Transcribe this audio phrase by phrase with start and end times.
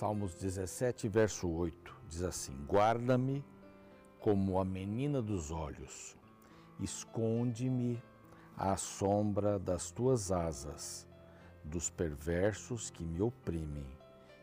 [0.00, 3.44] Salmos 17, verso 8 diz assim: Guarda-me
[4.18, 6.16] como a menina dos olhos,
[6.80, 8.02] esconde-me
[8.56, 11.06] à sombra das tuas asas,
[11.62, 13.84] dos perversos que me oprimem,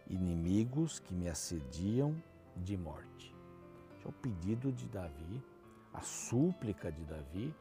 [0.08, 2.16] inimigos que me assediam
[2.56, 3.36] de morte.
[4.06, 5.44] é o pedido de Davi,
[5.92, 7.52] a súplica de Davi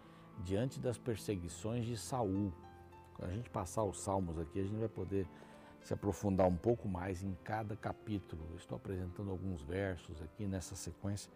[0.44, 2.52] diante das perseguições de Saul.
[3.14, 5.26] Quando a gente passar os salmos aqui, a gente vai poder
[5.82, 8.42] se aprofundar um pouco mais em cada capítulo.
[8.50, 11.30] Eu estou apresentando alguns versos aqui nessa sequência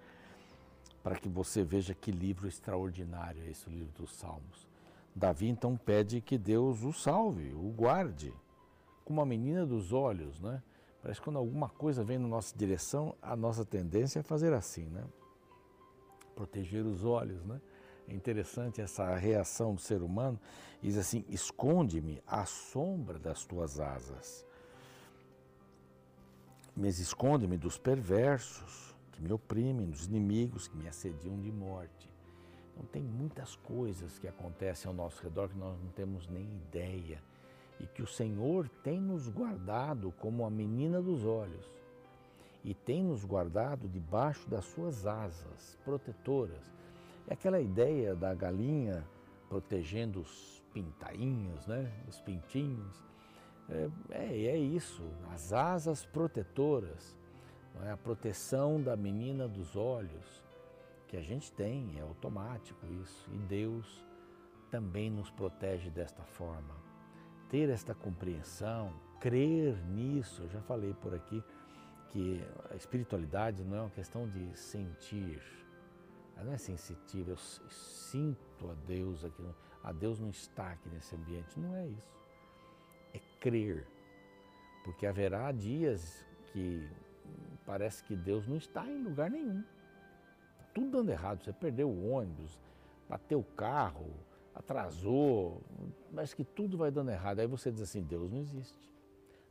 [1.03, 4.69] para que você veja que livro extraordinário é esse o livro dos Salmos.
[5.15, 8.33] Davi então pede que Deus o salve, o guarde,
[9.05, 10.63] como a menina dos olhos, né?
[11.03, 14.85] Parece que quando alguma coisa vem na nossa direção, a nossa tendência é fazer assim,
[14.85, 15.03] né?
[16.37, 17.61] Proteger os olhos, né?
[18.11, 20.39] É interessante essa reação do ser humano.
[20.83, 24.45] Diz assim: esconde-me à sombra das tuas asas.
[26.77, 32.11] Mas esconde-me dos perversos que me oprimem, dos inimigos que me assediam de morte.
[32.73, 37.23] Então, tem muitas coisas que acontecem ao nosso redor que nós não temos nem ideia
[37.79, 41.71] e que o Senhor tem nos guardado como a menina dos olhos
[42.65, 46.80] e tem nos guardado debaixo das suas asas protetoras
[47.27, 49.07] é aquela ideia da galinha
[49.49, 51.93] protegendo os pintainhos, né?
[52.09, 53.05] os pintinhos.
[53.69, 57.17] É, é, é isso, as asas protetoras,
[57.85, 57.91] é?
[57.91, 60.45] a proteção da menina dos olhos,
[61.07, 64.05] que a gente tem, é automático isso, e Deus
[64.71, 66.75] também nos protege desta forma.
[67.49, 71.43] Ter esta compreensão, crer nisso, eu já falei por aqui
[72.11, 75.41] que a espiritualidade não é uma questão de sentir,
[76.41, 79.45] ela não é sensitiva, eu sinto a Deus aqui,
[79.85, 81.61] a Deus não está aqui nesse ambiente.
[81.61, 82.19] Não é isso.
[83.13, 83.87] É crer.
[84.83, 86.89] Porque haverá dias que
[87.67, 89.63] parece que Deus não está em lugar nenhum.
[90.57, 91.45] Tá tudo dando errado.
[91.45, 92.59] Você perdeu o ônibus,
[93.07, 94.11] bateu o carro,
[94.55, 95.63] atrasou,
[96.11, 97.41] mas que tudo vai dando errado.
[97.41, 98.91] Aí você diz assim: Deus não existe.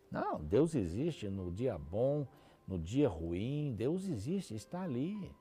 [0.10, 2.28] Não, Deus existe no dia bom,
[2.68, 3.76] no dia ruim.
[3.78, 5.32] Deus existe, está ali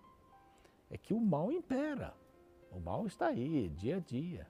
[0.91, 2.15] é que o mal impera.
[2.71, 4.47] O mal está aí, dia a dia.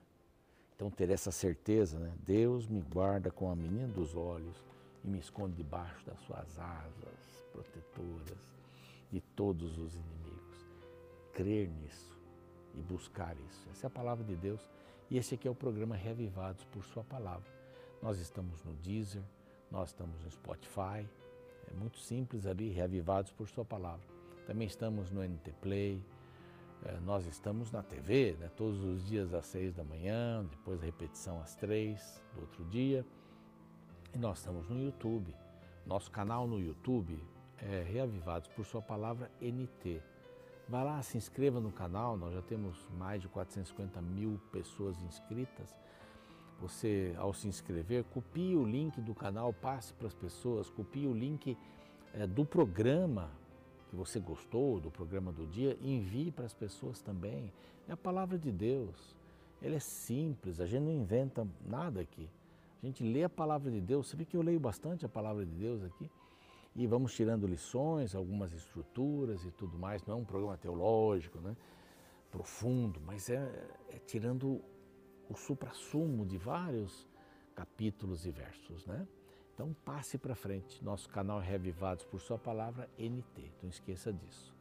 [0.75, 2.13] Então, ter essa certeza, né?
[2.21, 4.65] Deus me guarda com a menina dos olhos
[5.05, 8.39] e me esconde debaixo das suas asas protetoras
[9.11, 10.67] de todos os inimigos.
[11.33, 12.17] Crer nisso
[12.75, 13.69] e buscar isso.
[13.71, 14.69] Essa é a palavra de Deus
[15.11, 17.51] e esse aqui é o programa Reavivados por Sua Palavra.
[18.03, 19.23] Nós estamos no Deezer,
[19.71, 21.09] nós estamos no Spotify.
[21.69, 24.07] É muito simples ali, Reavivados por Sua Palavra.
[24.47, 26.05] Também estamos no NT Play
[26.85, 30.87] é, nós estamos na TV, né, todos os dias às seis da manhã, depois a
[30.87, 33.05] repetição às três do outro dia.
[34.15, 35.35] E nós estamos no YouTube.
[35.85, 37.19] Nosso canal no YouTube
[37.59, 40.01] é Reavivados por Sua Palavra NT.
[40.69, 45.75] Vai lá, se inscreva no canal, nós já temos mais de 450 mil pessoas inscritas.
[46.61, 51.13] Você, ao se inscrever, copie o link do canal, passe para as pessoas, copie o
[51.13, 51.57] link
[52.13, 53.31] é, do programa
[53.89, 57.53] que você gostou do programa do dia, envie para as pessoas também.
[57.89, 59.17] É a palavra de Deus.
[59.61, 62.29] Ele é simples, a gente não inventa nada aqui.
[62.83, 64.07] A gente lê a palavra de Deus.
[64.07, 66.09] Você vê que eu leio bastante a palavra de Deus aqui.
[66.77, 70.05] E vamos tirando lições, algumas estruturas e tudo mais.
[70.05, 71.57] Não é um programa teológico, né?
[72.31, 74.63] profundo, mas é, é tirando
[75.29, 77.09] o supra-sumo de vários
[77.55, 79.07] capítulos e versos, né?
[79.59, 80.85] Então passe para frente.
[80.85, 83.51] Nosso canal é Revivados por Sua Palavra NT.
[83.61, 84.55] Não esqueça disso.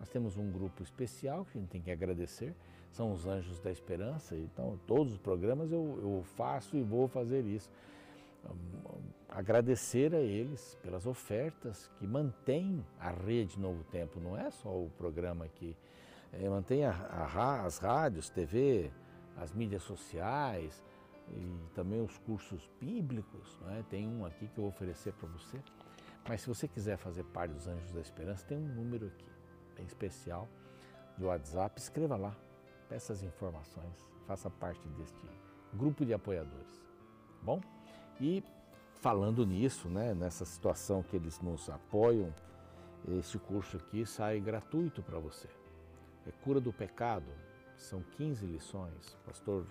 [0.00, 2.52] Nós temos um grupo especial que a gente tem que agradecer,
[2.90, 4.34] são os Anjos da Esperança.
[4.34, 7.70] Então, todos os programas eu, eu faço e vou fazer isso.
[9.28, 14.90] Agradecer a eles pelas ofertas que mantêm a rede Novo Tempo, não é só o
[14.98, 15.76] programa que
[16.32, 18.90] é, mantém a, a, as rádios, TV,
[19.36, 20.82] as mídias sociais,
[21.34, 23.58] e também os cursos bíblicos.
[23.70, 23.82] É?
[23.88, 25.60] Tem um aqui que eu vou oferecer para você.
[26.28, 29.26] Mas se você quiser fazer parte dos Anjos da Esperança, tem um número aqui,
[29.76, 30.48] bem especial,
[31.18, 31.80] de WhatsApp.
[31.80, 32.36] Escreva lá,
[32.88, 35.20] peça as informações, faça parte deste
[35.74, 36.80] grupo de apoiadores.
[37.42, 37.60] Bom?
[38.20, 38.44] E
[39.00, 42.32] falando nisso, né, nessa situação que eles nos apoiam,
[43.08, 45.48] este curso aqui sai gratuito para você.
[46.24, 47.26] É Cura do Pecado,
[47.76, 49.18] são 15 lições.
[49.26, 49.66] Pastor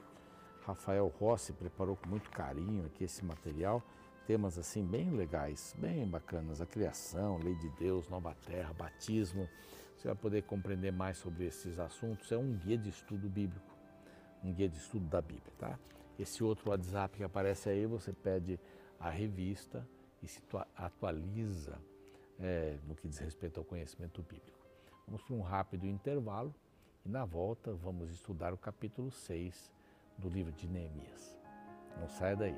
[0.65, 3.83] Rafael Rossi preparou com muito carinho aqui esse material,
[4.27, 9.49] temas assim bem legais, bem bacanas, a criação, lei de Deus, nova terra, batismo.
[9.95, 12.31] Você vai poder compreender mais sobre esses assuntos.
[12.31, 13.75] É um guia de estudo bíblico,
[14.43, 15.79] um guia de estudo da Bíblia, tá?
[16.17, 18.59] Esse outro WhatsApp que aparece aí, você pede
[18.99, 19.87] a revista
[20.21, 20.41] e se
[20.75, 21.79] atualiza
[22.39, 24.59] é, no que diz respeito ao conhecimento bíblico.
[25.07, 26.53] Vamos para um rápido intervalo
[27.03, 29.71] e na volta vamos estudar o capítulo 6
[30.17, 31.37] do livro de Neemias.
[31.99, 32.55] Não saia daí.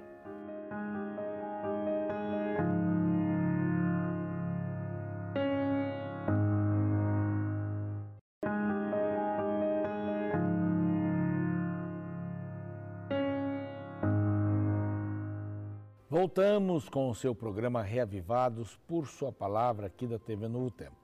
[16.09, 20.95] Voltamos com o seu programa Reavivados por Sua Palavra aqui da TV Novo Tempo.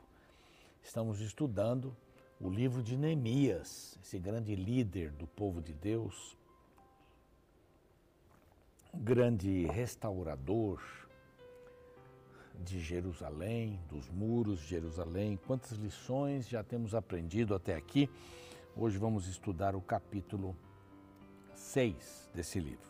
[0.82, 1.96] Estamos estudando
[2.40, 6.38] o livro de Neemias, esse grande líder do povo de Deus,
[8.94, 10.82] grande restaurador
[12.64, 15.40] de Jerusalém, dos muros de Jerusalém.
[15.48, 18.10] Quantas lições já temos aprendido até aqui?
[18.76, 20.56] Hoje vamos estudar o capítulo
[21.54, 22.90] 6 desse livro.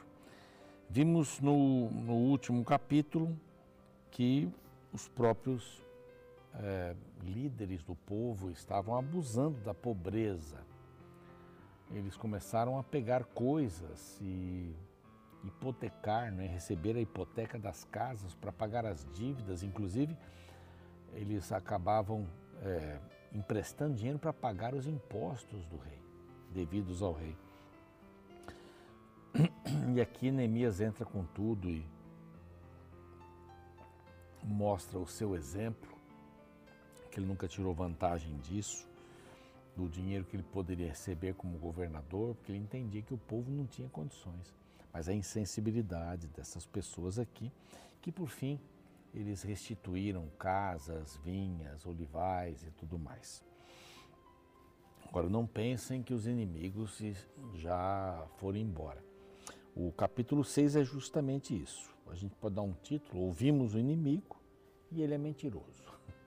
[0.89, 3.37] Vimos no, no último capítulo
[4.09, 4.51] que
[4.91, 5.83] os próprios
[6.55, 10.57] é, líderes do povo estavam abusando da pobreza.
[11.91, 14.73] Eles começaram a pegar coisas e
[15.43, 19.63] hipotecar, né, receber a hipoteca das casas para pagar as dívidas.
[19.63, 20.17] Inclusive,
[21.13, 22.27] eles acabavam
[22.61, 22.99] é,
[23.33, 26.01] emprestando dinheiro para pagar os impostos do rei,
[26.51, 27.35] devidos ao rei.
[29.95, 31.85] E aqui Neemias entra com tudo e
[34.43, 35.89] mostra o seu exemplo,
[37.11, 38.87] que ele nunca tirou vantagem disso,
[39.75, 43.65] do dinheiro que ele poderia receber como governador, porque ele entendia que o povo não
[43.65, 44.53] tinha condições.
[44.91, 47.51] Mas a insensibilidade dessas pessoas aqui,
[48.01, 48.59] que por fim
[49.13, 53.43] eles restituíram casas, vinhas, olivais e tudo mais.
[55.07, 57.01] Agora, não pensem que os inimigos
[57.55, 59.03] já foram embora.
[59.75, 61.89] O capítulo 6 é justamente isso.
[62.07, 64.39] A gente pode dar um título: Ouvimos o inimigo
[64.91, 65.83] e ele é mentiroso.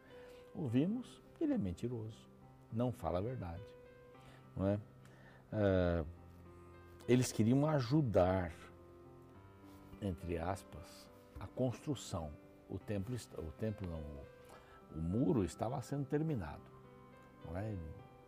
[0.54, 2.28] Ouvimos, ele é mentiroso.
[2.72, 3.62] Não fala a verdade.
[4.56, 4.80] Não é?
[5.52, 6.04] é
[7.08, 8.52] eles queriam ajudar,
[10.00, 11.08] entre aspas,
[11.40, 12.30] a construção.
[12.68, 14.00] O templo, o templo não,
[14.96, 16.62] o muro estava sendo terminado.
[17.54, 17.76] É?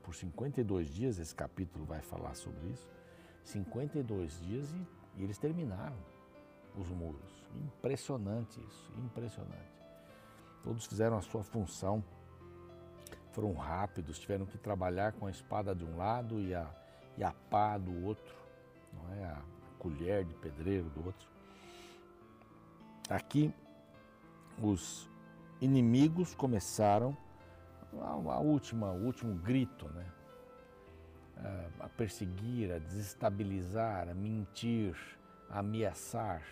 [0.03, 2.91] Por 52 dias, esse capítulo vai falar sobre isso.
[3.44, 4.87] 52 dias e
[5.17, 5.97] e eles terminaram
[6.77, 7.44] os muros.
[7.55, 9.75] Impressionante isso, impressionante.
[10.62, 12.03] Todos fizeram a sua função,
[13.32, 16.69] foram rápidos, tiveram que trabalhar com a espada de um lado e a,
[17.17, 18.35] e a pá do outro,
[19.12, 19.25] é?
[19.25, 19.43] a
[19.79, 21.29] colher de pedreiro do outro.
[23.09, 23.53] Aqui,
[24.62, 25.09] os
[25.61, 27.17] inimigos começaram
[28.01, 30.06] a, última, o último grito, né?
[31.81, 34.97] a perseguir, a desestabilizar, a mentir,
[35.51, 36.43] a ameaçar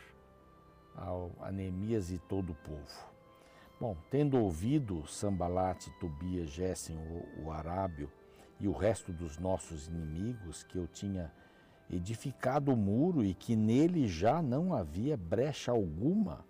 [1.41, 3.13] a Neemias e todo o povo.
[3.81, 8.11] Bom, tendo ouvido Sambalate, Tobias, Gessen, o, o Arábio
[8.61, 11.33] e o resto dos nossos inimigos que eu tinha
[11.93, 16.45] edificado o muro e que nele já não havia brecha alguma,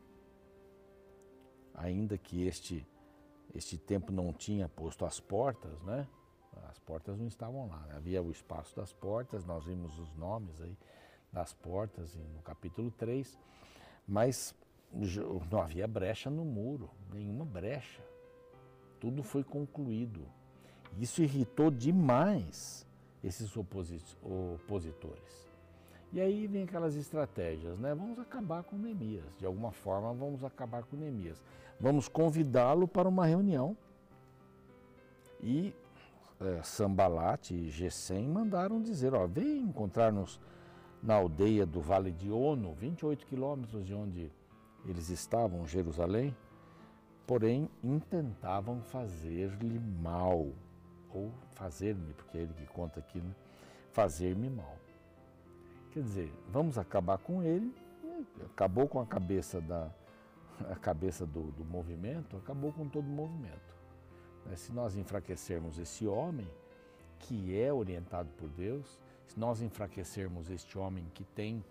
[1.74, 2.86] ainda que este,
[3.54, 6.06] este tempo não tinha posto as portas, né?
[6.68, 7.80] As portas não estavam lá.
[7.87, 7.94] Né?
[7.96, 10.76] Havia o espaço das portas, nós vimos os nomes aí
[11.32, 13.38] das portas no capítulo 3,
[14.06, 14.54] mas
[15.50, 18.02] não havia brecha no muro, nenhuma brecha.
[19.00, 20.26] Tudo foi concluído.
[20.99, 22.87] Isso irritou demais
[23.23, 25.50] esses opositores.
[26.12, 27.95] E aí vem aquelas estratégias, né?
[27.95, 29.37] Vamos acabar com Neemias.
[29.38, 31.43] De alguma forma, vamos acabar com Neemias.
[31.81, 33.76] Vamos convidá-lo para uma reunião
[35.41, 35.75] e
[36.41, 40.41] é, Sambalat e Gesem mandaram dizer, ó, vem encontrar-nos
[41.02, 44.31] na aldeia do Vale de Ono, 28 quilômetros de onde
[44.87, 46.37] eles estavam, Jerusalém,
[47.26, 50.49] porém intentavam fazer-lhe mal,
[51.12, 53.35] ou fazer-me, porque é ele que conta aqui, né?
[53.92, 54.76] fazer-me mal.
[55.90, 57.75] Quer dizer, vamos acabar com ele,
[58.47, 59.90] acabou com a cabeça da
[60.71, 63.75] a cabeça do, do movimento, acabou com todo o movimento.
[64.47, 64.54] Né?
[64.54, 66.49] Se nós enfraquecermos esse homem,
[67.19, 71.64] que é orientado por Deus, se nós enfraquecermos este homem que tem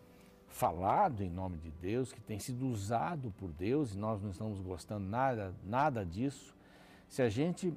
[0.47, 4.59] falado em nome de Deus, que tem sido usado por Deus e nós não estamos
[4.59, 6.55] gostando nada, nada disso,
[7.07, 7.73] se a gente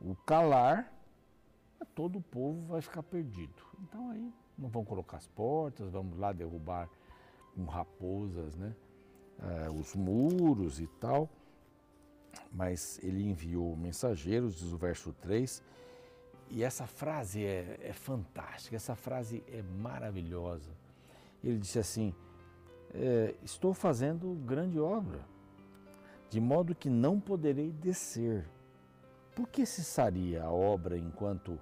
[0.00, 0.92] o calar,
[1.84, 3.62] todo o povo vai ficar perdido.
[3.82, 6.88] Então aí não vão colocar as portas, vamos lá derrubar
[7.54, 8.74] com raposas, né?
[9.40, 11.28] Eh, os muros e tal
[12.52, 15.62] mas ele enviou mensageiros, diz o verso 3,
[16.50, 20.70] e essa frase é, é fantástica, essa frase é maravilhosa.
[21.42, 22.14] Ele disse assim:
[22.92, 25.20] é, Estou fazendo grande obra,
[26.30, 28.46] de modo que não poderei descer.
[29.34, 31.58] Por que cessaria a obra enquanto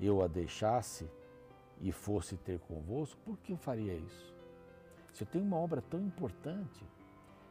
[0.00, 1.10] eu a deixasse
[1.80, 3.20] e fosse ter convosco?
[3.24, 4.34] Por que eu faria isso?
[5.12, 6.84] Se eu tenho uma obra tão importante,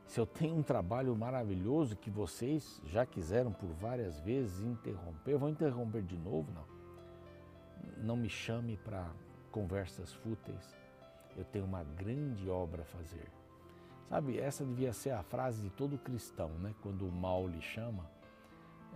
[0.06, 5.40] se eu tenho um trabalho maravilhoso que vocês já quiseram por várias vezes interromper, eu
[5.40, 6.52] vou interromper de novo?
[6.52, 6.80] Não.
[7.98, 9.08] Não me chame para
[9.52, 10.76] conversas fúteis.
[11.38, 13.30] Eu tenho uma grande obra a fazer.
[14.10, 16.74] Sabe, essa devia ser a frase de todo cristão, né?
[16.82, 18.10] Quando o mal lhe chama,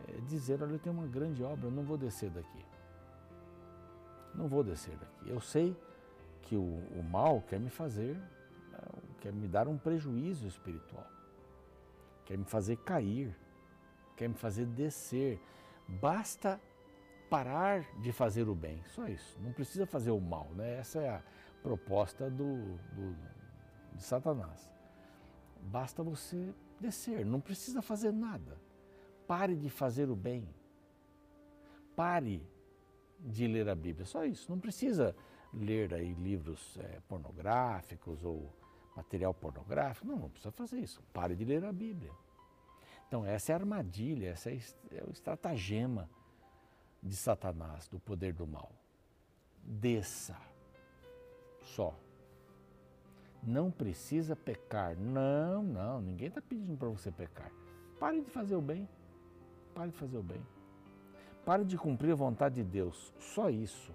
[0.08, 2.66] é dizer: Olha, eu tenho uma grande obra, eu não vou descer daqui.
[4.34, 5.30] Não vou descer daqui.
[5.30, 5.75] Eu sei
[6.42, 8.18] que o, o mal quer me fazer
[9.24, 11.08] quer me dar um prejuízo espiritual,
[12.25, 13.34] quer me fazer cair,
[14.18, 15.40] quer me fazer descer.
[15.88, 16.60] Basta
[17.30, 19.40] parar de fazer o bem, só isso.
[19.40, 20.78] Não precisa fazer o mal, né?
[20.78, 21.24] Essa é a
[21.62, 23.16] proposta do, do
[23.96, 24.70] de Satanás.
[25.62, 28.58] Basta você descer, não precisa fazer nada.
[29.25, 30.46] Pare de fazer o bem.
[31.96, 32.46] Pare
[33.24, 34.51] de ler a Bíblia, só isso.
[34.51, 35.15] Não precisa
[35.53, 38.53] ler aí livros é, pornográficos ou
[38.96, 40.08] material pornográfico.
[40.08, 41.01] Não, não precisa fazer isso.
[41.13, 42.12] Pare de ler a Bíblia.
[43.08, 44.60] Então, essa é a armadilha, essa é,
[44.92, 46.10] é o estratagema
[47.01, 48.72] de Satanás, do poder do mal.
[49.63, 50.38] Desça.
[51.62, 51.98] Só.
[53.42, 54.98] Não precisa pecar.
[54.98, 57.51] Não, não, ninguém está pedindo para você pecar.
[58.00, 58.88] Pare de fazer o bem.
[59.74, 60.42] Pare de fazer o bem.
[61.46, 63.14] Pare de cumprir a vontade de Deus.
[63.20, 63.92] Só isso.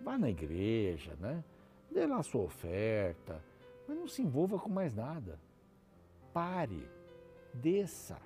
[0.00, 1.44] Vá na igreja, né?
[1.90, 3.42] Dê lá a sua oferta
[3.90, 5.36] mas não se envolva com mais nada.
[6.32, 6.88] Pare,
[7.52, 8.16] desça,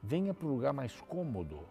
[0.00, 1.66] venha para o lugar mais cômodo.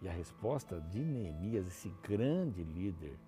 [0.00, 3.18] E a resposta de Neemias, esse grande líder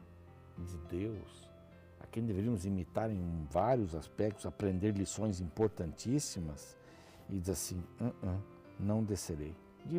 [0.57, 1.51] de Deus,
[1.99, 6.77] a quem deveríamos imitar em vários aspectos, aprender lições importantíssimas,
[7.29, 7.83] e diz assim:
[8.79, 9.57] não descerei.
[9.85, 9.99] De,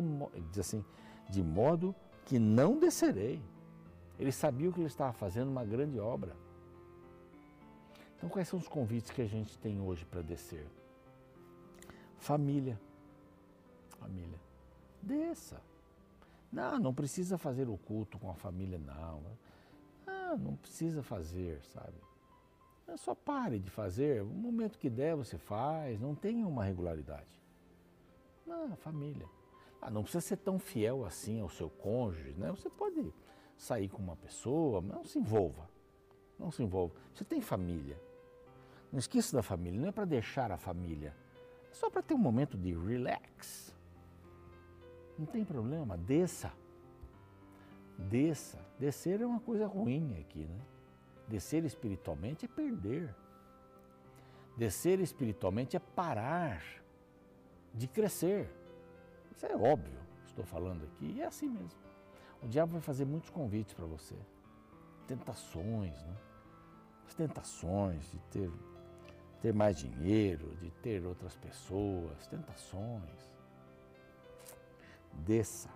[0.50, 0.84] diz assim:
[1.28, 1.94] de modo
[2.26, 3.42] que não descerei.
[4.18, 6.36] Ele sabia que ele estava fazendo uma grande obra.
[8.16, 10.66] Então, quais são os convites que a gente tem hoje para descer?
[12.18, 12.78] Família.
[13.98, 14.38] Família.
[15.00, 15.62] Desça.
[16.52, 19.22] Não, não precisa fazer o culto com a família, não.
[20.06, 21.96] Ah, não precisa fazer, sabe?
[22.86, 24.22] É só pare de fazer.
[24.22, 25.98] O momento que der, você faz.
[25.98, 27.40] Não tem uma regularidade.
[28.46, 29.26] Não, família.
[29.80, 32.50] Ah, não precisa ser tão fiel assim ao seu cônjuge, né?
[32.50, 33.12] Você pode
[33.56, 35.68] sair com uma pessoa, mas não se envolva.
[36.38, 36.94] Não se envolva.
[37.14, 38.00] Você tem família.
[38.92, 41.14] Não esqueça da família, não é para deixar a família,
[41.70, 43.74] é só para ter um momento de relax.
[45.16, 46.52] Não tem problema, desça.
[47.96, 48.58] Desça.
[48.78, 50.60] Descer é uma coisa ruim aqui, né?
[51.28, 53.14] Descer espiritualmente é perder.
[54.56, 56.62] Descer espiritualmente é parar
[57.72, 58.50] de crescer.
[59.40, 61.80] Isso é óbvio, estou falando aqui, e é assim mesmo.
[62.42, 64.14] O diabo vai fazer muitos convites para você.
[65.06, 66.14] Tentações, né?
[67.06, 68.50] As tentações de ter
[69.40, 73.32] ter mais dinheiro, de ter outras pessoas, tentações.
[75.24, 75.70] Desça.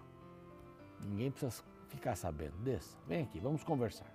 [1.00, 2.59] Ninguém precisa ficar sabendo.
[2.59, 2.99] Desça.
[3.06, 4.14] Vem aqui, vamos conversar.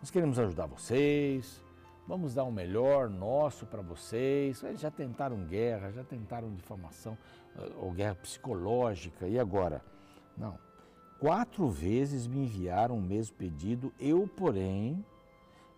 [0.00, 1.62] Nós queremos ajudar vocês,
[2.06, 4.62] vamos dar o melhor nosso para vocês.
[4.62, 7.16] Eles já tentaram guerra, já tentaram difamação
[7.56, 9.82] eh, ou guerra psicológica, e agora?
[10.36, 10.58] Não.
[11.18, 15.04] Quatro vezes me enviaram o mesmo pedido, eu, porém,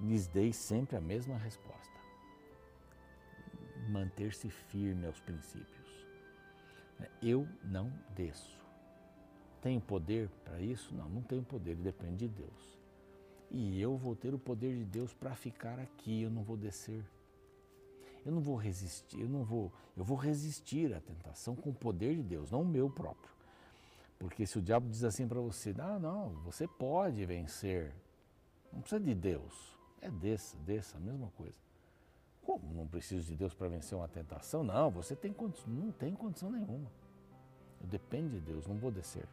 [0.00, 1.86] lhes dei sempre a mesma resposta
[3.88, 6.06] manter-se firme aos princípios.
[7.22, 8.58] Eu não desço.
[9.62, 10.94] Tenho poder para isso?
[10.94, 12.75] Não, não tenho poder, depende de Deus.
[13.50, 17.04] E eu vou ter o poder de Deus para ficar aqui, eu não vou descer.
[18.24, 22.16] Eu não vou resistir, eu não vou, eu vou resistir à tentação com o poder
[22.16, 23.32] de Deus, não o meu próprio.
[24.18, 27.94] Porque se o diabo diz assim para você, não, não, você pode vencer,
[28.72, 31.58] não precisa de Deus, é desça, desça, a mesma coisa.
[32.42, 32.72] Como?
[32.74, 34.64] Não preciso de Deus para vencer uma tentação?
[34.64, 36.90] Não, você tem condição, não tem condição nenhuma.
[37.80, 39.28] Eu dependo de Deus, não vou descer.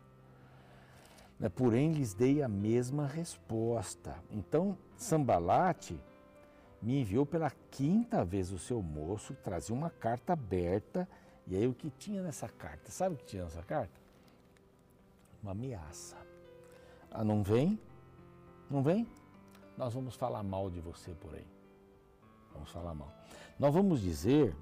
[1.44, 4.16] Né, porém, lhes dei a mesma resposta.
[4.32, 6.00] Então, Sambalate
[6.82, 11.06] me enviou pela quinta vez o seu moço, trazia uma carta aberta.
[11.46, 12.90] E aí, o que tinha nessa carta?
[12.90, 14.00] Sabe o que tinha nessa carta?
[15.42, 16.16] Uma ameaça.
[17.12, 17.78] Ah, não vem?
[18.70, 19.06] Não vem?
[19.78, 21.48] Nós vamos falar mal de você por aí.
[22.54, 23.12] Vamos falar mal.
[23.60, 24.56] Nós vamos dizer,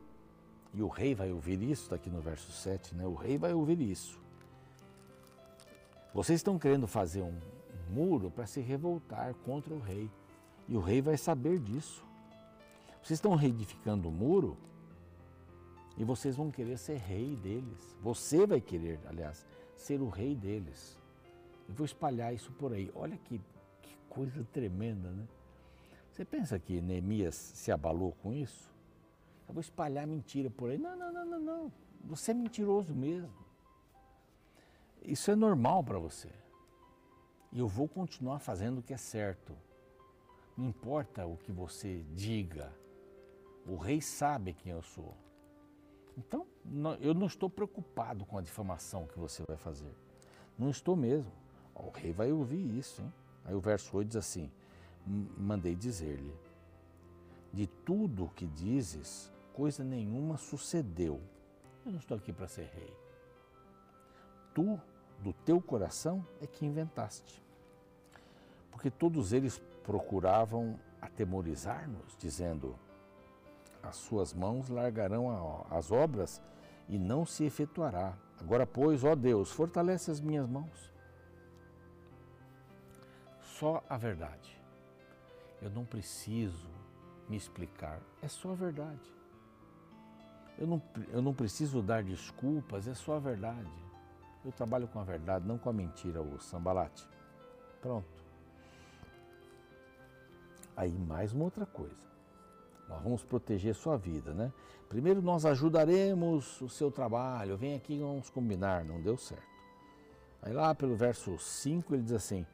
[0.74, 3.06] e o rei vai ouvir isso, está aqui no verso 7, né?
[3.06, 4.21] O rei vai ouvir isso.
[6.14, 7.40] Vocês estão querendo fazer um,
[7.92, 10.10] muro para se revoltar contra o rei.
[10.68, 12.04] E o rei vai saber disso.
[13.04, 14.58] Vocês estão reedificando o muro
[15.98, 17.98] E vocês vão querer ser rei deles.
[18.02, 20.98] Você vai querer, aliás, ser o rei deles.
[21.68, 22.90] Eu vou espalhar isso por aí.
[22.96, 23.40] Olha que,
[23.82, 25.28] que coisa tremenda, né?
[26.12, 28.70] Você pensa que Neemias se abalou com isso?
[29.48, 30.78] Eu vou espalhar mentira por aí.
[30.78, 31.72] Não, não, não, não, não.
[32.06, 33.41] Você é mentiroso mesmo.
[35.04, 36.30] Isso é normal para você.
[37.52, 39.56] E eu vou continuar fazendo o que é certo.
[40.56, 42.72] Não importa o que você diga,
[43.66, 45.16] o rei sabe quem eu sou.
[46.18, 46.46] Então,
[47.00, 49.94] eu não estou preocupado com a difamação que você vai fazer.
[50.58, 51.32] Não estou mesmo.
[51.74, 53.14] O rei vai ouvir isso, hein?
[53.46, 54.52] Aí o verso 8 diz assim:
[55.06, 56.36] Mandei dizer-lhe:
[57.52, 61.20] De tudo o que dizes, coisa nenhuma sucedeu.
[61.86, 62.94] Eu não estou aqui para ser rei.
[64.54, 64.80] Tu,
[65.22, 67.42] do teu coração, é que inventaste.
[68.72, 72.76] Porque todos eles procuravam atemorizar-nos, dizendo:
[73.82, 76.42] As suas mãos largarão as obras
[76.90, 78.18] e não se efetuará.
[78.40, 80.92] Agora, pois, ó Deus, fortalece as minhas mãos.
[83.42, 84.60] Só a verdade.
[85.62, 86.68] Eu não preciso
[87.30, 89.00] me explicar, é só a verdade.
[90.58, 93.72] Eu não, eu não preciso dar desculpas, é só a verdade.
[94.44, 97.08] Eu trabalho com a verdade, não com a mentira, o sambalate.
[97.82, 98.08] Pronto.
[100.76, 102.02] Aí mais uma outra coisa.
[102.90, 104.52] Nós vamos proteger sua vida, né?
[104.90, 107.58] Primeiro nós ajudaremos o seu trabalho.
[107.58, 109.52] Vem aqui vamos combinar, não deu certo.
[110.42, 112.46] Aí lá pelo verso 5 ele diz assim: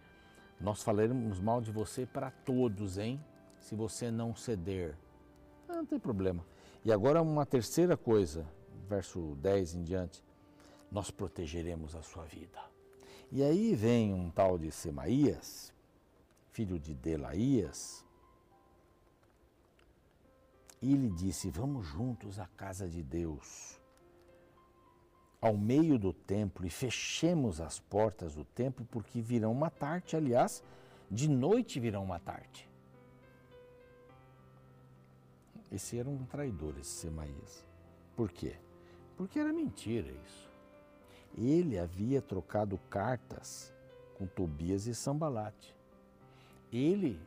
[0.59, 3.23] Nós falaremos mal de você para todos, hein?
[3.59, 4.95] Se você não ceder.
[5.67, 6.45] Ah, não tem problema.
[6.85, 8.45] E agora uma terceira coisa,
[8.87, 10.26] verso 10 em diante.
[10.91, 12.59] Nós protegeremos a sua vida.
[13.31, 15.73] E aí vem um tal de Semaías,
[16.51, 18.05] filho de Delaías,
[20.81, 23.79] e lhe disse: Vamos juntos à casa de Deus,
[25.41, 30.15] ao meio do templo, e fechemos as portas do templo, porque virão matar-te.
[30.15, 30.63] Aliás,
[31.11, 32.69] de noite virão matar-te.
[35.69, 37.65] Esse era um traidor, esse Semaías.
[38.15, 38.55] Por quê?
[39.17, 40.46] Porque era mentira isso.
[41.37, 43.73] Ele havia trocado cartas
[44.17, 45.75] com Tobias e Sambalate.
[46.71, 47.19] Ele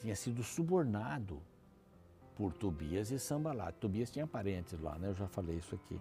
[0.00, 1.40] tinha sido subornado
[2.36, 3.74] por Tobias e Sambalat.
[3.76, 5.08] Tobias tinha parentes lá, né?
[5.08, 6.00] Eu já falei isso aqui.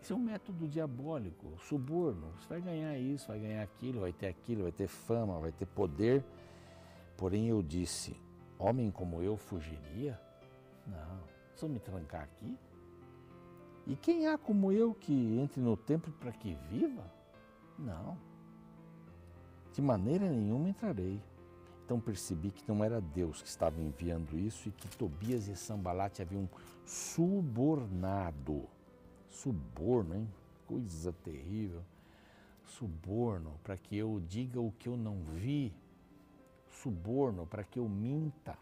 [0.00, 2.30] Isso é um método diabólico, suborno.
[2.38, 5.66] Você vai ganhar isso, vai ganhar aquilo, vai ter aquilo, vai ter fama, vai ter
[5.66, 6.22] poder.
[7.16, 8.14] Porém, eu disse:
[8.58, 10.20] homem como eu fugiria?
[10.86, 11.20] Não,
[11.56, 12.56] só me trancar aqui?
[13.86, 17.04] E quem há como eu que entre no templo para que viva?
[17.78, 18.16] Não.
[19.72, 21.20] De maneira nenhuma entrarei.
[21.84, 26.22] Então percebi que não era Deus que estava enviando isso e que Tobias e Sambalate
[26.22, 26.48] haviam
[26.86, 28.66] subornado.
[29.28, 30.28] Suborno, hein?
[30.66, 31.82] Coisa terrível.
[32.64, 35.74] Suborno para que eu diga o que eu não vi.
[36.70, 38.56] Suborno para que eu minta.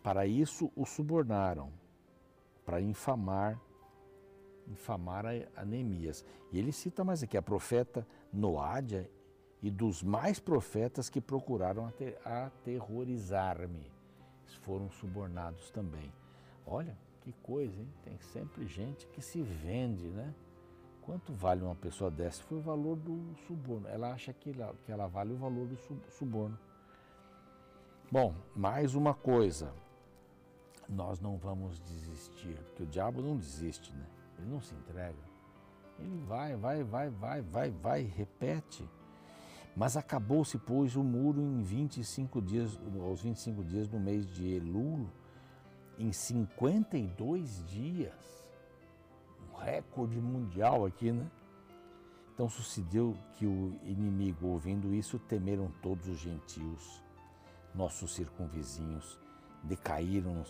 [0.00, 1.70] Para isso o subornaram,
[2.64, 3.60] para infamar,
[4.66, 5.24] infamar
[5.56, 6.24] a Neemias.
[6.50, 9.10] E ele cita mais aqui a profeta Noádia
[9.62, 11.92] e dos mais profetas que procuraram
[12.24, 13.90] aterrorizar-me.
[14.62, 16.12] Foram subornados também.
[16.66, 17.88] Olha, que coisa, hein?
[18.04, 20.34] Tem sempre gente que se vende, né?
[21.02, 22.42] Quanto vale uma pessoa dessa?
[22.44, 23.88] Foi o valor do suborno.
[23.88, 25.76] Ela acha que ela, que ela vale o valor do
[26.10, 26.58] suborno.
[28.10, 29.72] Bom, mais uma coisa.
[30.88, 34.06] Nós não vamos desistir, porque o diabo não desiste, né?
[34.38, 35.32] Ele não se entrega.
[35.98, 38.88] Ele vai, vai, vai, vai, vai, vai, repete.
[39.74, 45.08] Mas acabou-se, pois, o muro em 25 dias, aos 25 dias do mês de Elul,
[45.98, 48.44] em 52 dias.
[49.50, 51.26] Um recorde mundial aqui, né?
[52.34, 57.02] Então sucedeu que o inimigo, ouvindo isso, temeram todos os gentios,
[57.74, 59.18] nossos circunvizinhos,
[59.62, 60.42] decaíram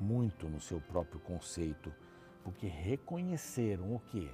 [0.00, 1.92] muito no seu próprio conceito,
[2.42, 4.30] porque reconheceram o quê?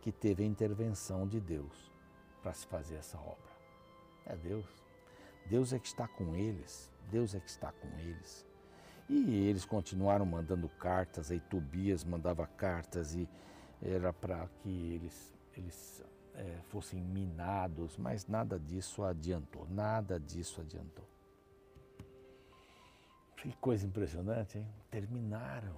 [0.00, 1.90] Que teve a intervenção de Deus
[2.42, 3.50] para se fazer essa obra.
[4.26, 4.66] É Deus.
[5.46, 6.90] Deus é que está com eles.
[7.10, 8.46] Deus é que está com eles.
[9.08, 13.28] E eles continuaram mandando cartas, aí Tobias mandava cartas e
[13.82, 21.09] era para que eles, eles é, fossem minados, mas nada disso adiantou, nada disso adiantou.
[23.40, 24.68] Que coisa impressionante, hein?
[24.90, 25.76] Terminaram.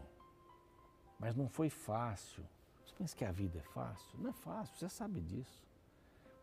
[1.16, 2.44] Mas não foi fácil.
[2.85, 4.18] Você pensa que a vida é fácil?
[4.18, 5.62] Não é fácil, você sabe disso.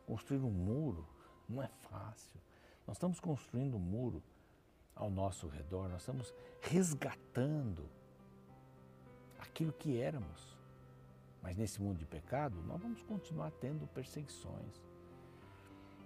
[0.08, 1.06] Construir um muro
[1.48, 2.40] não é fácil.
[2.88, 4.24] Nós estamos construindo um muro
[4.96, 7.90] ao nosso redor, nós estamos resgatando
[9.40, 10.58] aquilo que éramos.
[11.42, 14.82] Mas nesse mundo de pecado, nós vamos continuar tendo perseguições.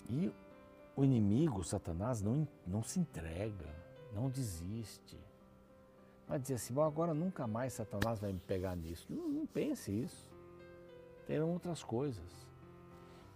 [0.10, 0.34] E
[0.95, 3.83] o inimigo, Satanás, não, não se entrega,
[4.13, 5.17] não desiste.
[6.28, 9.08] Vai dizer assim, bom, agora nunca mais Satanás vai me pegar nisso.
[9.10, 10.32] Não, não pense isso.
[11.28, 12.47] Terão outras coisas.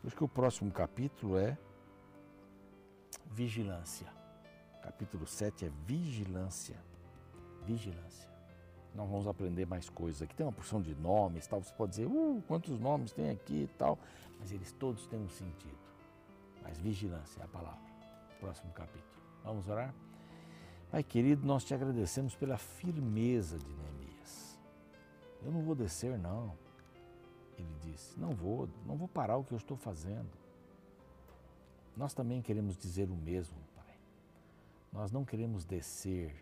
[0.02, 1.58] Por isso que o próximo capítulo é
[3.32, 4.08] vigilância.
[4.82, 6.78] Capítulo 7 é vigilância.
[7.66, 8.30] Vigilância.
[8.96, 10.22] Nós vamos aprender mais coisas.
[10.22, 11.62] Aqui tem uma porção de nomes, tal.
[11.62, 14.00] Você pode dizer, uh, quantos nomes tem aqui e tal.
[14.40, 15.78] Mas eles todos têm um sentido.
[16.64, 17.80] Mas vigilância é a palavra.
[18.40, 19.22] Próximo capítulo.
[19.44, 19.94] Vamos orar?
[20.90, 24.60] Pai querido, nós te agradecemos pela firmeza de Neemias.
[25.44, 26.58] Eu não vou descer, não.
[27.58, 30.30] Ele disse: Não vou, não vou parar o que eu estou fazendo.
[31.96, 33.98] Nós também queremos dizer o mesmo, Pai.
[34.94, 36.34] Nós não queremos descer,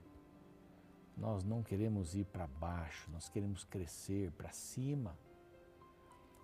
[1.17, 5.17] nós não queremos ir para baixo, nós queremos crescer para cima.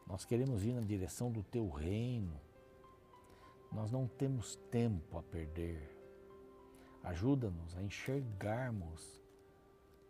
[0.07, 2.39] Nós queremos ir na direção do teu reino.
[3.71, 5.90] Nós não temos tempo a perder.
[7.03, 9.21] Ajuda-nos a enxergarmos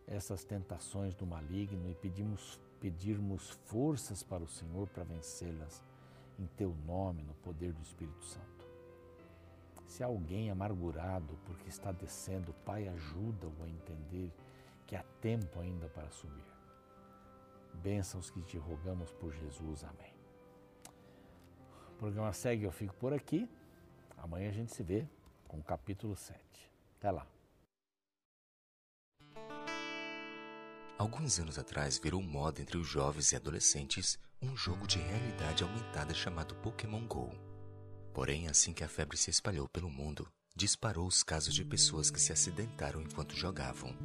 [0.05, 5.83] essas tentações do maligno e pedimos, pedirmos forças para o Senhor para vencê-las
[6.37, 8.65] em teu nome, no poder do Espírito Santo.
[9.87, 14.31] Se alguém amargurado porque está descendo, Pai, ajuda-o a entender
[14.87, 16.45] que há tempo ainda para subir.
[17.75, 19.83] Bênçãos que te rogamos por Jesus.
[19.83, 20.13] Amém.
[21.89, 23.49] O programa segue, eu fico por aqui.
[24.17, 25.07] Amanhã a gente se vê
[25.47, 26.70] com o capítulo 7.
[27.01, 27.25] Até lá.
[30.99, 36.13] Alguns anos atrás virou moda entre os jovens e adolescentes um jogo de realidade aumentada
[36.13, 37.31] chamado Pokémon Go.
[38.13, 42.21] Porém, assim que a febre se espalhou pelo mundo, disparou os casos de pessoas que
[42.21, 43.97] se acidentaram enquanto jogavam.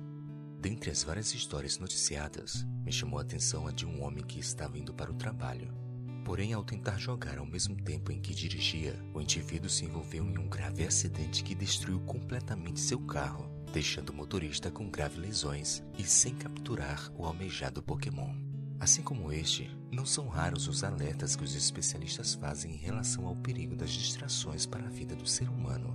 [0.59, 4.79] Dentre as várias histórias noticiadas, me chamou a atenção a de um homem que estava
[4.79, 5.86] indo para o trabalho.
[6.27, 10.37] Porém, ao tentar jogar ao mesmo tempo em que dirigia, o indivíduo se envolveu em
[10.37, 16.03] um grave acidente que destruiu completamente seu carro, deixando o motorista com graves lesões e
[16.03, 18.35] sem capturar o almejado Pokémon.
[18.81, 23.37] Assim como este, não são raros os alertas que os especialistas fazem em relação ao
[23.37, 25.95] perigo das distrações para a vida do ser humano.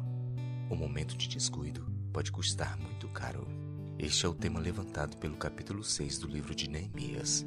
[0.69, 3.45] O momento de descuido pode custar muito caro.
[3.99, 7.45] Este é o tema levantado pelo capítulo 6 do livro de Neemias.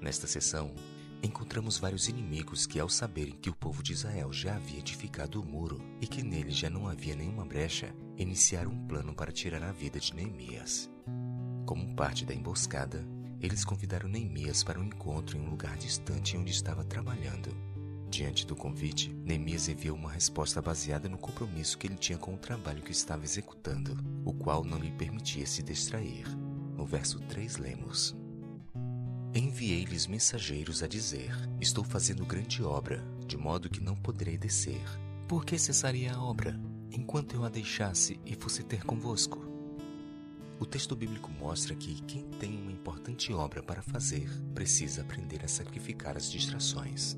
[0.00, 0.74] Nesta sessão,
[1.22, 5.44] encontramos vários inimigos que, ao saberem que o povo de Israel já havia edificado o
[5.44, 9.72] muro e que nele já não havia nenhuma brecha, iniciaram um plano para tirar a
[9.72, 10.90] vida de Neemias.
[11.64, 13.06] Como parte da emboscada,
[13.40, 17.54] eles convidaram Neemias para um encontro em um lugar distante onde estava trabalhando.
[18.08, 22.38] Diante do convite, Neemias enviou uma resposta baseada no compromisso que ele tinha com o
[22.38, 26.26] trabalho que estava executando, o qual não lhe permitia se distrair.
[26.76, 28.14] No verso 3 lemos:
[29.34, 34.82] Enviei-lhes mensageiros a dizer: Estou fazendo grande obra, de modo que não poderei descer.
[35.26, 39.42] Por que cessaria a obra, enquanto eu a deixasse e fosse ter convosco?
[40.60, 45.48] O texto bíblico mostra que quem tem uma importante obra para fazer precisa aprender a
[45.48, 47.16] sacrificar as distrações.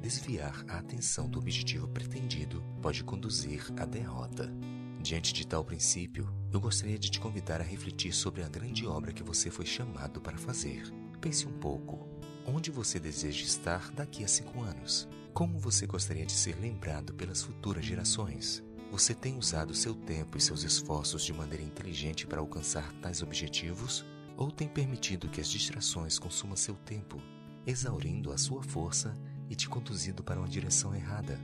[0.00, 4.52] Desviar a atenção do objetivo pretendido pode conduzir à derrota.
[5.00, 9.12] Diante de tal princípio, eu gostaria de te convidar a refletir sobre a grande obra
[9.12, 12.04] que você foi chamado para fazer Pense um pouco.
[12.44, 15.08] Onde você deseja estar daqui a cinco anos?
[15.32, 18.60] Como você gostaria de ser lembrado pelas futuras gerações?
[18.90, 24.04] Você tem usado seu tempo e seus esforços de maneira inteligente para alcançar tais objetivos?
[24.36, 27.22] Ou tem permitido que as distrações consumam seu tempo,
[27.64, 29.14] exaurindo a sua força
[29.48, 31.38] e te conduzindo para uma direção errada?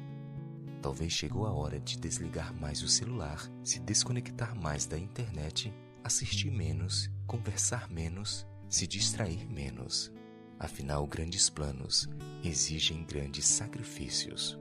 [0.83, 6.51] Talvez chegou a hora de desligar mais o celular, se desconectar mais da internet, assistir
[6.51, 10.13] menos, conversar menos se distrair menos.
[10.59, 12.09] Afinal, grandes planos
[12.43, 14.59] exigem grandes sacrifícios.